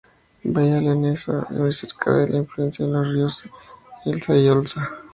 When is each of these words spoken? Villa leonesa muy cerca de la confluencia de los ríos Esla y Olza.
Villa 0.43 0.81
leonesa 0.81 1.45
muy 1.51 1.71
cerca 1.73 2.11
de 2.15 2.27
la 2.29 2.37
confluencia 2.39 2.87
de 2.87 2.91
los 2.91 3.07
ríos 3.13 3.43
Esla 4.03 4.35
y 4.35 4.47
Olza. 4.49 4.89